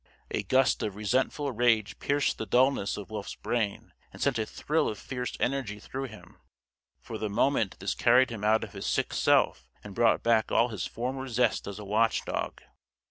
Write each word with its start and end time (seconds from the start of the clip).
A 0.31 0.41
gust 0.41 0.81
of 0.81 0.95
resentful 0.95 1.51
rage 1.51 1.99
pierced 1.99 2.39
the 2.39 2.47
dullness 2.47 2.97
of 2.97 3.11
Wolf's 3.11 3.35
brain 3.35 3.93
and 4.11 4.19
sent 4.19 4.39
a 4.39 4.47
thrill 4.47 4.89
of 4.89 4.97
fierce 4.97 5.37
energy 5.39 5.79
through 5.79 6.05
him. 6.05 6.39
For 7.03 7.19
the 7.19 7.29
moment 7.29 7.77
this 7.79 7.93
carried 7.93 8.31
him 8.31 8.43
out 8.43 8.63
of 8.63 8.73
his 8.73 8.87
sick 8.87 9.13
self 9.13 9.69
and 9.83 9.93
brought 9.93 10.23
back 10.23 10.51
all 10.51 10.69
his 10.69 10.87
former 10.87 11.27
zest 11.27 11.67
as 11.67 11.77
a 11.77 11.85
watch 11.85 12.25
dog. 12.25 12.63